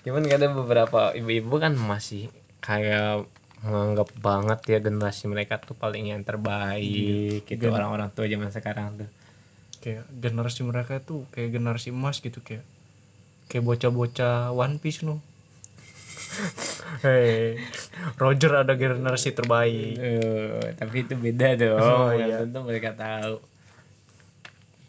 Cuman 0.01 0.23
kadang 0.25 0.53
beberapa 0.55 1.11
ibu-ibu 1.11 1.57
kan 1.57 1.73
masih 1.75 2.29
kayak 2.61 3.25
menganggap 3.59 4.09
banget 4.15 4.59
ya 4.69 4.77
generasi 4.79 5.25
mereka 5.25 5.57
tuh 5.57 5.73
paling 5.73 6.13
yang 6.13 6.21
terbaik 6.21 7.43
gitu 7.43 7.57
Gen- 7.59 7.73
orang-orang 7.73 8.13
tua 8.13 8.29
zaman 8.29 8.47
sekarang 8.47 8.95
tuh. 8.95 9.09
Kayak 9.81 10.05
generasi 10.13 10.61
mereka 10.61 10.97
tuh 10.99 11.25
kayak 11.29 11.49
generasi 11.51 11.89
emas 11.89 12.17
gitu 12.17 12.39
kayak 12.39 12.63
kayak 13.45 13.63
bocah-bocah 13.63 14.51
One 14.51 14.77
Piece 14.77 15.01
no 15.01 15.19
Hei, 16.99 17.55
Roger 18.19 18.59
ada 18.59 18.75
generasi 18.75 19.31
terbaik. 19.31 19.95
Eh, 19.95 20.75
tapi 20.75 21.07
itu 21.07 21.15
beda 21.15 21.55
dong 21.55 21.79
Oh, 21.79 22.11
iya. 22.11 22.43
tentu 22.43 22.59
mereka 22.61 22.91
tahu 22.91 23.39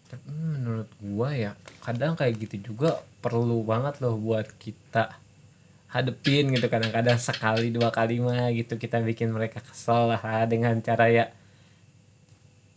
tapi 0.07 0.31
menurut 0.31 0.87
gua 1.03 1.35
ya 1.35 1.53
kadang 1.83 2.15
kayak 2.15 2.39
gitu 2.39 2.73
juga 2.73 3.03
perlu 3.19 3.63
banget 3.67 3.99
loh 3.99 4.15
buat 4.15 4.47
kita 4.55 5.19
hadepin 5.91 6.55
gitu 6.55 6.67
kadang-kadang 6.67 7.19
sekali 7.19 7.75
dua 7.75 7.91
kali 7.91 8.23
mah 8.23 8.51
gitu 8.55 8.79
kita 8.79 9.03
bikin 9.03 9.35
mereka 9.35 9.59
kesel 9.63 10.15
lah 10.15 10.23
dengan 10.47 10.79
cara 10.79 11.11
ya 11.11 11.25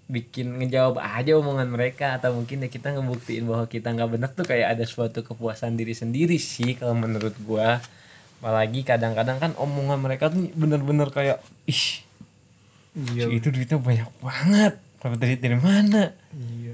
bikin 0.09 0.57
ngejawab 0.57 0.97
aja 0.97 1.37
omongan 1.37 1.69
mereka 1.69 2.17
atau 2.17 2.33
mungkin 2.33 2.65
ya 2.65 2.69
kita 2.69 2.97
ngebuktiin 2.97 3.45
bahwa 3.45 3.69
kita 3.69 3.93
nggak 3.93 4.09
benar 4.09 4.29
tuh 4.33 4.41
kayak 4.41 4.73
ada 4.73 4.83
suatu 4.83 5.21
kepuasan 5.21 5.77
diri 5.77 5.93
sendiri 5.93 6.35
sih 6.35 6.73
kalau 6.73 6.97
menurut 6.97 7.37
gua 7.45 7.77
apalagi 8.41 8.81
kadang-kadang 8.81 9.37
kan 9.37 9.51
omongan 9.55 10.01
mereka 10.01 10.33
tuh 10.33 10.49
bener-bener 10.53 11.07
kayak 11.09 11.37
ih 11.65 12.01
Iya. 12.89 13.29
si 13.29 13.37
itu 13.37 13.47
duitnya 13.53 13.77
banyak 13.77 14.09
banget 14.17 14.73
dapat 14.97 15.17
duit 15.21 15.39
dari 15.39 15.55
mana 15.55 16.09
Iya. 16.33 16.73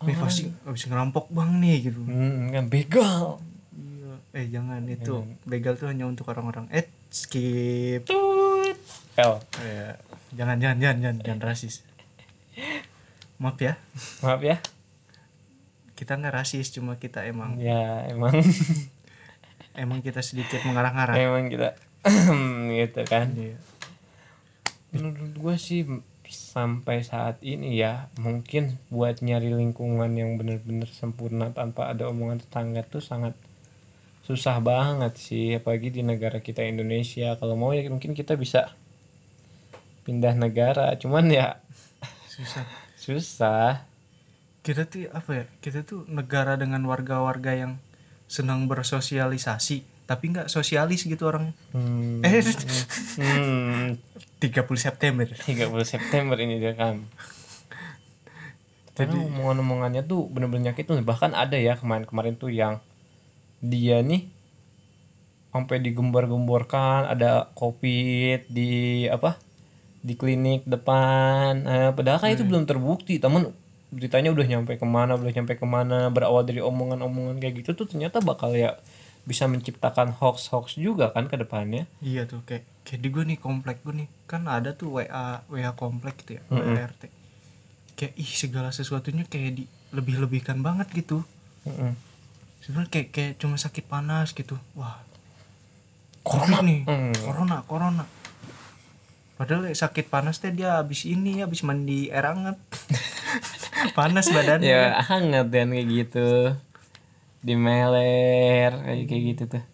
Nih 0.00 0.16
pasti 0.16 0.46
habis 0.62 0.86
ngerampok 0.86 1.34
bang 1.34 1.50
nih 1.58 1.76
gitu. 1.82 1.98
hmm, 1.98 2.54
kan 2.54 2.64
begal 2.70 3.42
Iya. 3.74 4.12
Eh 4.30 4.46
jangan 4.48 4.86
itu 4.86 5.26
begal 5.42 5.74
tuh 5.74 5.90
hanya 5.90 6.06
untuk 6.06 6.30
orang-orang. 6.30 6.70
Eh 6.70 6.86
skip. 7.10 8.06
tut 8.06 8.78
L 9.16 9.42
Eh, 9.60 9.98
jangan 10.32 10.62
jangan 10.62 10.78
jangan 10.78 10.96
jangan 11.00 11.16
jangan 11.20 11.40
rasis. 11.42 11.82
Maaf 13.44 13.60
ya, 13.60 13.76
maaf 14.24 14.40
ya 14.40 14.56
kita 15.94 16.16
nggak 16.16 16.34
rasis, 16.34 16.72
cuma 16.72 16.96
kita 16.96 17.22
emang 17.22 17.54
ya 17.60 18.08
emang 18.10 18.34
emang 19.82 20.00
kita 20.00 20.24
sedikit 20.24 20.64
mengarah-ngarah. 20.64 21.14
emang 21.14 21.46
kita 21.46 21.76
gitu 22.80 23.02
kan 23.04 23.30
Iya. 23.32 23.56
menurut 24.90 25.34
gue 25.34 25.54
sih 25.56 25.86
sampai 26.24 27.04
saat 27.04 27.38
ini 27.44 27.76
ya 27.76 28.08
mungkin 28.18 28.80
buat 28.88 29.20
nyari 29.20 29.52
lingkungan 29.52 30.08
yang 30.14 30.34
bener-bener 30.34 30.88
sempurna 30.88 31.52
tanpa 31.52 31.92
ada 31.92 32.08
omongan 32.08 32.42
tetangga 32.42 32.82
tuh 32.82 33.04
sangat 33.04 33.36
susah 34.24 34.56
banget 34.58 35.14
sih 35.20 35.54
apalagi 35.54 35.92
di 35.92 36.00
negara 36.00 36.40
kita 36.40 36.64
Indonesia 36.64 37.36
kalau 37.36 37.54
mau 37.54 37.70
ya 37.70 37.84
mungkin 37.86 38.16
kita 38.16 38.34
bisa 38.34 38.72
pindah 40.02 40.32
negara 40.34 40.96
cuman 40.96 41.28
ya 41.28 41.60
Susah. 42.26 42.64
susah 43.04 43.84
Kita 44.64 44.88
tuh 44.88 45.12
apa 45.12 45.30
ya? 45.36 45.44
Kita 45.60 45.84
tuh 45.84 46.08
negara 46.08 46.56
dengan 46.56 46.80
warga-warga 46.88 47.52
yang 47.52 47.76
senang 48.24 48.64
bersosialisasi, 48.64 50.08
tapi 50.08 50.32
nggak 50.32 50.48
sosialis 50.48 51.04
gitu 51.04 51.28
orang. 51.28 51.52
hmm, 51.76 52.24
Eh. 52.24 52.40
hmm, 53.20 54.00
30 54.40 54.80
September. 54.80 55.28
30 55.28 55.84
September 55.84 56.36
ini 56.40 56.56
direkam 56.56 57.04
karena 58.94 59.18
omongan-omongannya 59.26 60.06
tuh 60.06 60.30
bener-bener 60.30 60.70
nyakitin 60.70 61.02
bahkan 61.02 61.34
ada 61.34 61.58
ya 61.58 61.74
kemarin-kemarin 61.74 62.38
tuh 62.38 62.54
yang 62.54 62.78
dia 63.58 63.98
nih 64.06 64.30
sampai 65.50 65.82
digembar-gemborkan 65.82 67.10
ada 67.10 67.50
covid 67.58 68.46
di 68.46 69.04
apa 69.10 69.34
di 70.04 70.14
klinik 70.14 70.68
depan. 70.68 71.64
Eh, 71.64 71.90
padahal 71.96 72.20
kan 72.20 72.28
itu 72.30 72.44
belum 72.44 72.68
terbukti. 72.68 73.16
Temen 73.16 73.48
beritanya 73.88 74.28
udah 74.30 74.44
nyampe 74.44 74.76
ke 74.76 74.84
mana 74.84 75.16
udah 75.16 75.32
nyampe 75.32 75.56
ke 75.56 75.64
mana 75.64 76.12
berawal 76.12 76.44
dari 76.44 76.60
omongan-omongan 76.60 77.40
kayak 77.40 77.64
gitu 77.64 77.72
tuh 77.72 77.86
ternyata 77.88 78.20
bakal 78.20 78.52
ya 78.52 78.76
bisa 79.24 79.48
menciptakan 79.48 80.12
hoax-hoax 80.12 80.76
juga 80.76 81.08
kan 81.08 81.24
ke 81.30 81.40
depannya. 81.40 81.88
Iya 82.04 82.28
tuh 82.28 82.44
kayak 82.44 82.68
kayak 82.84 83.00
di 83.00 83.08
gue 83.08 83.24
nih 83.24 83.38
komplek 83.40 83.80
gue 83.80 83.96
nih 83.96 84.08
kan 84.28 84.44
ada 84.44 84.76
tuh 84.76 85.00
WA 85.00 85.40
WA 85.48 85.72
komplek 85.72 86.20
gitu 86.20 86.36
ya 86.36 86.42
WA 86.52 86.76
RT 86.84 87.08
kayak 87.94 88.12
ih 88.18 88.32
segala 88.34 88.68
sesuatunya 88.68 89.24
kayak 89.24 89.50
di 89.56 89.64
lebih 89.94 90.20
lebihkan 90.20 90.60
banget 90.60 90.90
gitu. 90.92 91.24
Mm-mm. 91.64 91.96
sebenarnya 92.60 92.90
kayak 92.92 93.08
kayak 93.08 93.32
cuma 93.38 93.56
sakit 93.56 93.84
panas 93.86 94.36
gitu. 94.36 94.58
Wah. 94.76 95.00
Corona. 96.20 96.60
Nih 96.60 96.84
Hmm. 96.84 97.12
corona 97.24 97.56
corona 97.64 98.04
padahal 99.44 99.68
ya 99.68 99.76
sakit 99.76 100.08
panas 100.08 100.40
teh 100.40 100.56
dia 100.56 100.80
habis 100.80 101.04
ini 101.04 101.44
habis 101.44 101.60
mandi 101.68 102.08
air 102.08 102.24
hangat. 102.24 102.56
Panas 103.98 104.32
badannya. 104.32 104.64
Ya 104.64 104.96
hangat 105.04 105.52
dan 105.52 105.68
kayak 105.68 105.88
gitu. 105.92 106.56
Di 107.44 107.52
meler 107.52 108.72
kayak 109.04 109.22
gitu 109.36 109.42
tuh. 109.52 109.64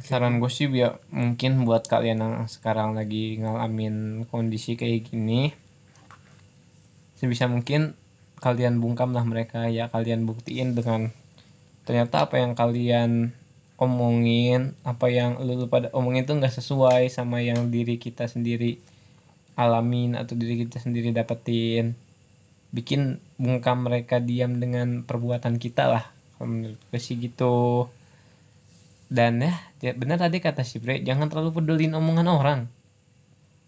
Saran 0.00 0.40
gue 0.40 0.48
sih 0.48 0.72
ya 0.72 0.96
mungkin 1.12 1.68
buat 1.68 1.84
kalian 1.84 2.24
yang 2.24 2.34
sekarang 2.48 2.96
lagi 2.96 3.36
ngalamin 3.36 4.24
kondisi 4.32 4.80
kayak 4.80 5.12
gini 5.12 5.52
sebisa 7.18 7.50
mungkin 7.50 7.98
kalian 8.38 8.78
bungkam 8.78 9.10
lah 9.10 9.26
mereka 9.26 9.66
ya 9.66 9.90
kalian 9.90 10.22
buktiin 10.22 10.78
dengan 10.78 11.10
ternyata 11.82 12.30
apa 12.30 12.38
yang 12.38 12.54
kalian 12.54 13.34
omongin 13.78 14.74
apa 14.82 15.06
yang 15.06 15.38
lu, 15.38 15.54
lu 15.54 15.66
pada 15.70 15.88
omongin 15.94 16.26
itu 16.26 16.34
nggak 16.34 16.50
sesuai 16.50 17.06
sama 17.14 17.38
yang 17.38 17.70
diri 17.70 17.96
kita 17.96 18.26
sendiri 18.26 18.82
alamin 19.54 20.18
atau 20.18 20.34
diri 20.34 20.66
kita 20.66 20.82
sendiri 20.82 21.14
dapetin. 21.14 21.94
Bikin 22.74 23.22
bungkam 23.40 23.86
mereka 23.86 24.20
diam 24.20 24.60
dengan 24.60 25.06
perbuatan 25.06 25.56
kita 25.56 25.88
lah 25.88 26.04
Kalau 26.36 26.76
gitu. 26.92 27.88
Dan 29.08 29.40
ya, 29.40 29.54
ya 29.80 29.92
benar 29.96 30.20
tadi 30.20 30.42
kata 30.42 30.66
si 30.66 30.82
Bre 30.82 31.00
jangan 31.00 31.32
terlalu 31.32 31.62
pedulin 31.62 31.96
omongan 31.96 32.28
orang. 32.28 32.60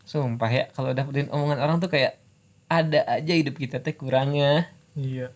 Sumpah 0.04 0.50
ya 0.50 0.64
kalau 0.74 0.92
udah 0.92 1.06
pedulin 1.06 1.30
omongan 1.32 1.58
orang 1.62 1.76
tuh 1.78 1.88
kayak 1.88 2.18
ada 2.70 3.06
aja 3.06 3.32
hidup 3.34 3.56
kita 3.56 3.78
teh 3.80 3.94
kurangnya. 3.94 4.68
Iya. 4.98 5.32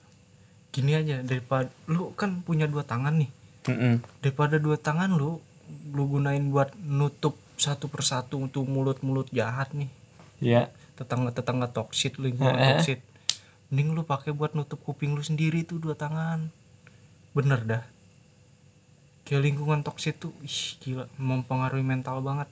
Gini 0.75 0.99
aja 0.99 1.23
daripada 1.23 1.71
lu 1.87 2.11
kan 2.19 2.43
punya 2.43 2.66
dua 2.66 2.83
tangan 2.83 3.16
nih 3.16 3.43
Mm-mm. 3.64 4.04
daripada 4.21 4.61
dua 4.61 4.76
tangan 4.76 5.16
lu 5.16 5.40
lu 5.90 6.04
gunain 6.06 6.44
buat 6.52 6.76
nutup 6.76 7.35
satu 7.56 7.88
persatu 7.88 8.37
untuk 8.37 8.68
mulut-mulut 8.68 9.30
jahat 9.33 9.73
nih. 9.73 9.88
Ya 10.42 10.68
tetangga-tetangga 10.94 11.73
toksit 11.73 12.21
lingkungan 12.21 12.54
Heeh. 12.54 12.78
toksit. 12.78 13.00
Mending 13.73 13.97
lu 13.97 14.02
pakai 14.04 14.30
buat 14.30 14.52
nutup 14.52 14.78
kuping 14.85 15.16
lu 15.16 15.25
sendiri 15.25 15.64
tuh 15.64 15.80
dua 15.80 15.97
tangan. 15.97 16.52
Bener 17.33 17.61
dah. 17.64 17.83
Kayak 19.25 19.49
lingkungan 19.49 19.80
toksit 19.80 20.21
tuh 20.21 20.37
ih 20.44 20.76
gila 20.78 21.09
mempengaruhi 21.16 21.83
mental 21.83 22.21
banget. 22.21 22.47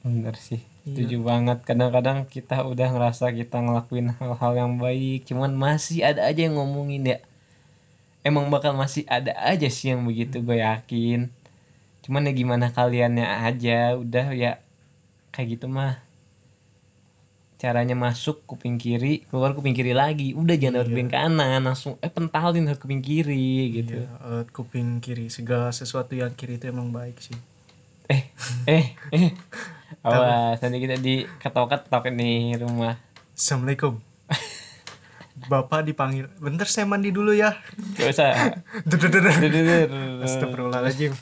Bener 0.00 0.34
sih 0.34 0.64
Iya. 0.84 1.00
setuju 1.00 1.16
banget. 1.24 1.58
Kadang-kadang 1.64 2.28
kita 2.28 2.60
udah 2.60 2.88
ngerasa 2.92 3.32
kita 3.32 3.56
ngelakuin 3.56 4.12
hal-hal 4.16 4.52
yang 4.52 4.72
baik 4.76 5.24
cuman 5.24 5.52
masih 5.52 6.04
ada 6.04 6.24
aja 6.24 6.44
yang 6.44 6.56
ngomongin 6.56 7.04
ya 7.04 7.18
emang 8.24 8.48
bakal 8.48 8.72
masih 8.72 9.04
ada 9.06 9.36
aja 9.38 9.68
sih 9.68 9.92
yang 9.92 10.02
begitu 10.02 10.40
gue 10.40 10.58
yakin. 10.58 11.28
Cuman 12.00 12.24
ya 12.24 12.32
gimana 12.32 12.68
kaliannya 12.68 13.24
aja 13.44 13.94
udah 13.94 14.32
ya 14.32 14.52
kayak 15.30 15.60
gitu 15.60 15.68
mah. 15.68 16.00
Caranya 17.54 17.96
masuk 17.96 18.44
kuping 18.44 18.76
kiri 18.76 19.24
keluar 19.28 19.52
kuping 19.52 19.72
kiri 19.72 19.92
lagi. 19.92 20.32
Udah 20.32 20.52
jangan 20.56 20.80
lewat 20.80 20.88
Iya. 20.88 20.92
kuping 20.92 21.10
kanan 21.12 21.60
langsung 21.64 21.94
eh 22.00 22.10
pentalin 22.10 22.64
lewat 22.68 22.80
kuping 22.80 23.00
kiri 23.00 23.72
gitu. 23.72 24.04
Iya, 24.04 24.10
lewat 24.20 24.48
kuping 24.52 25.00
kiri. 25.00 25.28
Segala 25.28 25.70
sesuatu 25.70 26.12
yang 26.12 26.32
kiri 26.34 26.56
itu 26.56 26.68
emang 26.68 26.92
baik 26.92 27.20
sih. 27.20 27.36
Eh 28.08 28.28
eh 28.68 28.86
eh. 29.12 29.30
Awas 30.04 30.60
nanti 30.60 30.76
kita 30.76 31.00
di 31.00 31.24
ketok-ketok 31.40 32.12
nih 32.12 32.60
rumah. 32.60 33.00
Assalamualaikum 33.32 34.13
bapak 35.46 35.84
dipanggil 35.84 36.28
bentar 36.38 36.64
saya 36.64 36.84
mandi 36.84 37.10
dulu 37.10 37.32
ya. 37.32 37.56
Gak 37.96 38.08
usah. 38.10 38.30
Astagfirullahaladzim. 40.24 41.12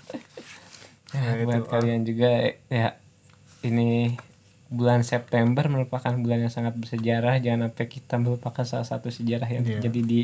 Nah, 1.12 1.44
buat 1.44 1.60
itu, 1.60 1.68
kalian 1.68 2.00
juga 2.08 2.30
ya 2.66 2.96
ini 3.62 4.16
bulan 4.72 5.04
September 5.04 5.68
merupakan 5.68 6.16
bulan 6.16 6.48
yang 6.48 6.52
sangat 6.52 6.72
bersejarah 6.80 7.36
jangan 7.38 7.68
sampai 7.68 7.86
kita 7.86 8.16
melupakan 8.16 8.64
salah 8.64 8.88
satu 8.88 9.12
sejarah 9.12 9.44
yang 9.44 9.62
Iya. 9.68 9.76
terjadi 9.78 10.00
di 10.00 10.20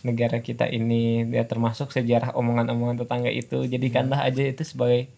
negara 0.00 0.40
kita 0.40 0.64
ini. 0.64 1.28
Ya 1.28 1.44
termasuk 1.44 1.92
sejarah 1.92 2.32
omongan-omongan 2.32 3.04
tetangga 3.04 3.28
itu. 3.28 3.68
Jadikanlah 3.68 4.24
aja 4.24 4.40
itu 4.40 4.64
sebagai 4.64 5.12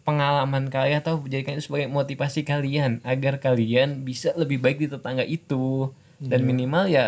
pengalaman 0.00 0.68
kalian 0.68 1.00
atau 1.00 1.20
jadikan 1.24 1.56
itu 1.56 1.68
sebagai 1.68 1.88
motivasi 1.88 2.44
kalian 2.44 3.04
agar 3.04 3.36
kalian 3.38 4.02
bisa 4.02 4.32
lebih 4.34 4.60
baik 4.60 4.80
di 4.80 4.88
tetangga 4.88 5.22
itu 5.22 5.92
dan 6.20 6.40
Iya. 6.40 6.46
minimal 6.46 6.84
ya 6.86 7.06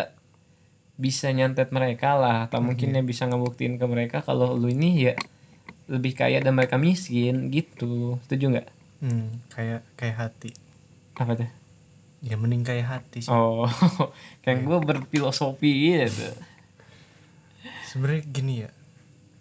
bisa 0.93 1.29
nyantet 1.29 1.69
mereka 1.69 2.13
lah 2.13 2.45
atau 2.45 2.59
mungkin 2.59 2.89
Iya. 2.89 3.01
yang 3.01 3.07
bisa 3.07 3.23
ngebuktiin 3.23 3.77
ke 3.77 3.85
mereka 3.85 4.17
kalau 4.19 4.53
lu 4.53 4.67
ini 4.67 4.89
ya 5.03 5.13
lebih 5.85 6.13
kaya 6.13 6.39
dan 6.39 6.53
mereka 6.53 6.75
miskin 6.75 7.49
gitu. 7.49 8.17
Setuju 8.25 8.45
nggak? 8.51 8.67
Hmm, 8.99 9.29
kayak 9.49 9.81
kayak 9.93 10.15
hati. 10.17 10.49
Apa 11.13 11.35
tuh? 11.35 11.49
Ya 12.21 12.33
mending 12.33 12.63
kayak 12.63 12.87
hati 12.87 13.19
sih. 13.19 13.29
Oh 13.29 13.67
kayak 14.43 14.63
gue 14.63 14.77
berfilosofi 14.79 15.71
gitu. 15.99 16.29
Sebenarnya 17.85 18.23
gini 18.25 18.53
ya 18.59 18.71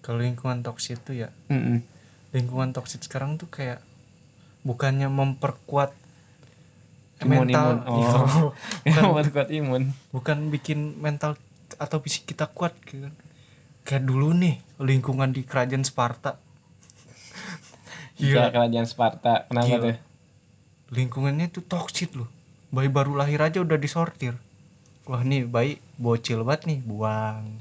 kalau 0.00 0.18
lingkungan 0.18 0.60
toksit 0.60 0.98
tuh 1.00 1.14
ya 1.16 1.30
Mm-mm. 1.46 1.78
lingkungan 2.32 2.74
toksit 2.74 3.00
sekarang 3.00 3.38
tuh 3.38 3.46
kayak 3.46 3.78
bukannya 4.60 5.06
memperkuat 5.06 5.94
Imun, 7.22 7.46
mental 7.46 7.68
imun. 7.80 7.96
Iya, 7.96 8.08
Oh. 8.16 8.50
bukan, 8.84 9.02
buat 9.10 9.26
kuat 9.30 9.48
imun. 9.50 9.82
Bukan 10.10 10.38
bikin 10.48 10.78
mental 10.96 11.34
atau 11.74 11.98
fisik 11.98 12.26
kita 12.26 12.46
kuat 12.46 12.74
gitu 12.84 13.06
kan. 13.06 13.14
Kayak 13.82 14.04
dulu 14.04 14.30
nih 14.32 14.58
lingkungan 14.78 15.30
di 15.30 15.42
kerajaan 15.42 15.82
Sparta. 15.82 16.36
Iya 18.18 18.50
kerajaan 18.50 18.86
Sparta. 18.86 19.48
Kenapa 19.48 19.66
Gila. 19.66 19.82
tuh? 19.82 19.96
Lingkungannya 20.92 21.48
tuh 21.48 21.64
toksit 21.64 22.12
loh. 22.12 22.28
Bayi 22.68 22.86
baru 22.86 23.16
lahir 23.16 23.40
aja 23.40 23.58
udah 23.58 23.76
disortir. 23.76 24.36
Wah 25.02 25.20
nih 25.20 25.42
bayi 25.44 25.76
bocil 25.96 26.46
banget 26.46 26.68
nih 26.68 26.78
buang. 26.80 27.58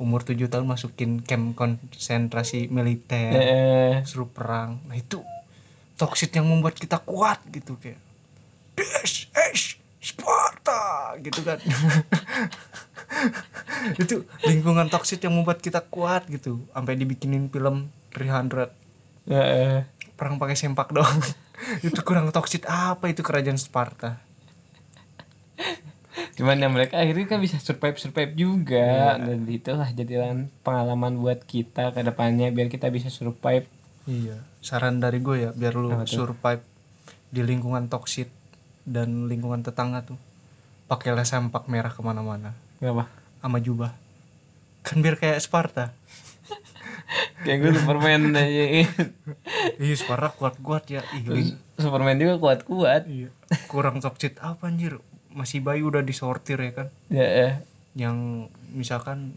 Umur 0.00 0.24
7 0.24 0.48
tahun 0.48 0.64
masukin 0.64 1.20
camp 1.20 1.54
konsentrasi 1.54 2.66
militer 2.66 3.30
eh, 3.34 3.94
suruh 4.02 4.26
perang. 4.26 4.80
Nah 4.88 4.96
itu 4.96 5.20
toksit 5.94 6.32
yang 6.32 6.48
membuat 6.48 6.74
kita 6.74 6.98
kuat 6.98 7.38
gitu 7.52 7.76
kayak 7.78 8.00
This 8.76 9.28
is 9.52 9.82
Sparta 10.02 11.14
gitu 11.22 11.46
kan. 11.46 11.62
Itu 14.02 14.26
lingkungan 14.42 14.90
toksit 14.90 15.22
yang 15.22 15.38
membuat 15.38 15.62
kita 15.62 15.86
kuat 15.86 16.26
gitu. 16.26 16.66
Sampai 16.74 16.98
dibikinin 16.98 17.46
film 17.52 17.92
300 18.10 18.74
eh, 19.30 19.86
perang 20.18 20.42
pakai 20.42 20.58
sempak 20.58 20.90
doang. 20.90 21.22
Itu 21.86 22.02
kurang 22.02 22.34
toksit 22.34 22.66
apa 22.66 23.06
itu 23.06 23.22
kerajaan 23.22 23.54
Sparta? 23.54 24.18
Cuman 26.34 26.58
ya 26.58 26.66
mereka 26.66 26.98
akhirnya 26.98 27.30
kan 27.30 27.38
bisa 27.38 27.62
survive 27.62 28.02
survive 28.02 28.34
juga. 28.34 28.82
Iya. 28.82 29.22
dan 29.22 29.46
itulah 29.46 29.86
jadilah 29.94 30.34
pengalaman 30.66 31.22
buat 31.22 31.46
kita 31.46 31.94
ke 31.94 32.02
depannya 32.02 32.50
biar 32.50 32.66
kita 32.66 32.90
bisa 32.90 33.14
survive. 33.14 33.70
Iya. 34.10 34.42
Saran 34.58 34.98
dari 34.98 35.22
gue 35.22 35.46
ya 35.46 35.50
biar 35.54 35.78
lu 35.78 35.94
survive 36.10 36.66
di 37.30 37.46
lingkungan 37.46 37.86
toksit 37.86 38.41
dan 38.86 39.30
lingkungan 39.30 39.62
tetangga 39.62 40.02
tuh. 40.02 40.18
Pakailah 40.90 41.24
sempak 41.24 41.70
merah 41.70 41.90
ke 41.90 42.02
mana-mana. 42.04 42.52
Kenapa? 42.82 43.08
Sama 43.40 43.58
jubah. 43.62 43.94
Kan 44.82 45.00
biar 45.00 45.16
kayak 45.16 45.38
Sparta. 45.40 45.94
Kayak 47.44 47.58
gue 47.58 47.72
Superman 47.76 48.32
aja. 48.34 48.64
Iya 49.82 49.94
Sparta 49.94 50.32
kuat-kuat 50.34 50.84
ya. 50.90 51.02
Ih, 51.14 51.54
Superman 51.78 52.18
juga 52.18 52.38
kuat 52.38 52.60
kuat 52.66 53.06
iya. 53.06 53.30
kurang 53.70 54.02
toksit 54.02 54.38
apa 54.42 54.68
anjir? 54.70 54.98
Masih 55.32 55.62
bayi 55.62 55.84
udah 55.84 56.02
disortir 56.04 56.60
ya 56.60 56.72
kan? 56.72 56.88
Ya 57.08 57.26
eh. 57.26 57.54
yang 57.92 58.48
misalkan 58.72 59.36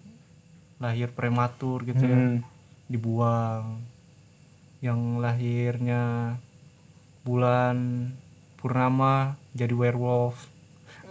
lahir 0.79 1.11
prematur 1.11 1.83
gitu 1.83 2.03
ya. 2.03 2.15
Hmm. 2.15 2.37
dibuang. 2.89 3.81
Yang 4.79 4.99
lahirnya 5.19 6.01
bulan 7.25 8.09
purnama 8.65 9.37
jadi 9.53 9.77
werewolf. 9.77 10.49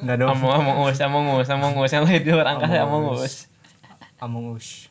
Nggak 0.02 0.26
dong. 0.26 0.34
Among 0.34 0.52
Among 0.58 0.78
Us 0.90 0.98
Among 0.98 1.26
Us 1.38 1.46
Among 1.54 1.74
Us. 1.78 1.94
Yang 1.94 2.02
lahir 2.10 2.20
di 2.26 2.30
luar 2.34 2.50
angkasa 2.50 2.82
Among 2.82 3.14
Us. 3.14 3.46
Among 4.18 4.44
Us. 4.58 4.90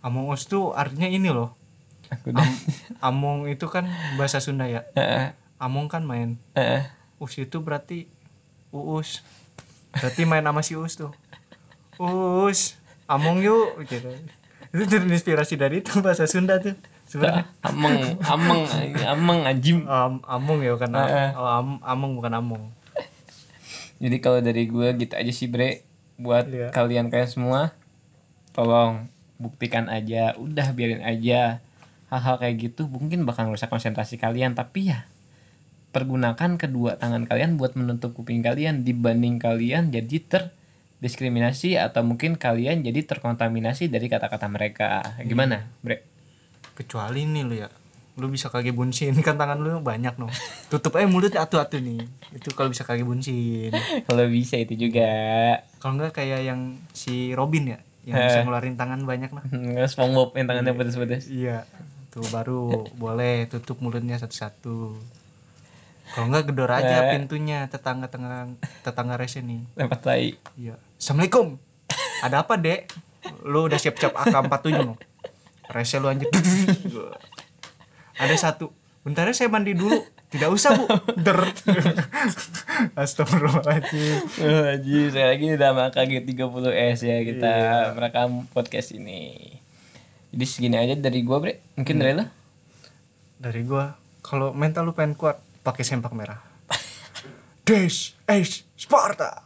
Among 0.00 0.32
Us 0.32 0.48
tuh 0.48 0.72
artinya 0.72 1.04
ini 1.04 1.28
loh. 1.28 1.52
Am- 2.32 2.56
Among 3.04 3.52
itu 3.52 3.68
kan 3.68 3.84
bahasa 4.16 4.40
Sunda 4.40 4.64
ya? 4.64 4.88
Among 5.60 5.92
kan 5.92 6.08
main. 6.08 6.40
Us 7.20 7.36
itu 7.36 7.60
berarti 7.60 8.08
Uus. 8.72 9.20
Berarti 9.92 10.24
main 10.24 10.40
sama 10.40 10.64
si 10.64 10.72
Us 10.80 10.96
tuh. 10.96 11.12
Us 12.00 12.80
Among 13.04 13.44
yuk 13.44 13.84
gitu. 13.84 14.08
Itu 14.72 14.88
terinspirasi 14.88 15.60
dari 15.60 15.84
itu 15.84 16.00
bahasa 16.00 16.24
Sunda 16.24 16.56
tuh 16.56 16.72
sebenarnya 17.14 17.46
Ameng 17.62 18.18
Ameng 18.26 18.62
Ameng 19.06 19.40
anjim 19.46 19.86
Am- 19.86 20.26
Among 20.26 20.58
ya 20.60 20.74
bukan 20.74 20.90
Am- 20.90 21.34
oh, 21.38 21.46
Am- 21.46 21.82
Among 21.86 22.18
bukan 22.18 22.34
Among 22.34 22.62
Jadi 24.02 24.16
kalau 24.18 24.42
dari 24.42 24.66
gue 24.66 24.88
gitu 24.98 25.14
aja 25.14 25.30
sih 25.30 25.46
bre. 25.46 25.86
Buat 26.18 26.50
Iya. 26.50 26.68
kalian 26.74 27.08
kalian 27.08 27.30
semua 27.30 27.60
Tolong 28.50 29.06
buktikan 29.38 29.86
aja. 29.86 30.34
Udah 30.34 30.74
biarin 30.74 31.00
aja. 31.00 31.62
Hal-hal 32.10 32.38
kayak 32.38 32.54
gitu 32.58 32.86
mungkin 32.86 33.22
bakal 33.22 33.46
merusak 33.46 33.70
konsentrasi 33.70 34.18
kalian. 34.18 34.54
Tapi 34.54 34.90
ya 34.90 35.06
Pergunakan 35.94 36.58
kedua 36.58 36.98
tangan 36.98 37.22
kalian 37.22 37.54
buat 37.54 37.78
menutup 37.78 38.18
kuping 38.18 38.42
kalian. 38.42 38.82
Dibanding 38.82 39.38
kalian 39.38 39.94
jadi 39.94 40.18
ter 40.18 40.50
diskriminasi 40.98 41.78
atau 41.78 42.02
mungkin 42.02 42.34
kalian 42.34 42.82
jadi 42.82 43.04
terkontaminasi 43.06 43.86
dari 43.86 44.10
kata-kata 44.10 44.50
mereka. 44.50 45.02
Gimana 45.22 45.70
bre 45.82 46.02
kecuali 46.74 47.24
nih 47.24 47.42
lu 47.42 47.54
ya 47.56 47.68
lu 48.14 48.30
bisa 48.30 48.46
kage 48.46 48.70
bunsin 48.70 49.10
kan 49.26 49.34
tangan 49.34 49.58
lu 49.58 49.78
banyak 49.80 50.14
no. 50.14 50.30
Tutup 50.68 50.94
aja 50.94 51.06
mulut 51.06 51.30
atu-atu 51.30 51.78
nih. 51.78 51.98
Itu 52.30 52.50
kalau 52.52 52.70
bisa 52.70 52.82
kage 52.82 53.02
bunsin 53.02 53.74
kalau 54.04 54.26
bisa 54.26 54.54
itu 54.54 54.78
juga. 54.78 55.10
Kalau 55.78 55.98
enggak 55.98 56.14
kayak 56.14 56.40
yang 56.44 56.60
si 56.90 57.32
Robin 57.32 57.64
ya 57.68 57.78
yang 58.04 58.14
Eh. 58.14 58.24
bisa 58.24 58.38
ngeluarin 58.42 58.74
tangan 58.74 59.02
banyak 59.02 59.30
nah. 59.30 59.42
Nggak 59.44 59.88
SpongeBob 59.88 60.30
yang 60.32 60.46
tangannya 60.46 60.72
putus-putus 60.72 61.26
iya 61.26 61.66
tuh 62.08 62.22
baru 62.28 62.84
boleh 63.02 63.48
tutup 63.48 63.80
mulutnya 63.80 64.14
satu-satu. 64.14 64.94
Kalau 66.06 66.26
enggak 66.28 66.46
gedor 66.46 66.70
aja 66.70 67.08
Eh. 67.08 67.18
pintunya 67.18 67.66
tetangga 67.66 68.06
tetangga 68.06 68.46
tetangga 68.82 69.14
rese 69.16 69.40
nih. 69.40 69.66
Lempar 69.74 69.98
tai. 69.98 70.38
Iya. 70.54 70.78
Assalamualaikum. 70.94 71.58
Ada 72.20 72.46
apa 72.46 72.54
dek? 72.54 72.94
Lu 73.42 73.66
udah 73.66 73.76
siap-siap 73.76 74.14
AK-47 74.14 74.78
no 74.78 74.94
rese 75.66 75.96
lu 75.96 76.06
anjir 76.06 76.28
ada 78.22 78.34
satu 78.34 78.68
bentar 79.00 79.24
ya 79.24 79.34
saya 79.34 79.48
mandi 79.48 79.72
dulu 79.72 79.94
tidak 80.28 80.50
usah 80.50 80.74
bu 80.74 80.84
der 81.16 81.38
astagfirullahaladzim 82.96 84.18
Anjir, 84.40 85.06
saya 85.08 85.26
lagi 85.30 85.44
udah 85.50 85.70
sama 85.70 85.84
KG30S 85.90 86.98
ya 87.02 87.18
kita 87.22 87.50
Iya. 87.50 87.92
merekam 87.92 88.30
podcast 88.48 88.90
ini. 88.92 89.54
Jadi 90.30 90.44
segini 90.44 90.74
aja 90.74 90.94
dari 90.94 91.22
gua, 91.22 91.38
Bre. 91.38 91.62
Mungkin 91.74 91.94
Hmm. 91.94 92.02
dari 92.02 92.12
lo? 92.14 92.24
dari 93.36 93.60
gua 93.62 93.94
kalau 94.20 94.50
mental 94.50 94.84
lu 94.84 94.92
pengen 94.92 95.14
kuat 95.14 95.36
pakai 95.60 95.84
sempak 95.84 96.10
merah 96.10 96.40
Dash 97.62 98.16
Ace 98.24 98.64
Sparta 98.74 99.44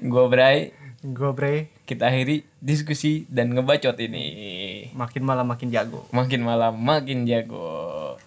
Gua 0.00 0.26
Bray, 0.26 0.70
gua 1.02 1.30
bre 1.32 1.68
kita 1.86 2.10
akhiri 2.10 2.42
diskusi 2.58 3.24
dan 3.30 3.54
ngebacot 3.54 3.94
ini. 4.02 4.26
makin 4.92 5.22
malam 5.22 5.46
makin 5.46 5.70
jago 5.70 6.02
Makin 6.10 6.42
malam 6.42 6.74
makin 6.76 7.24
jago. 7.24 8.18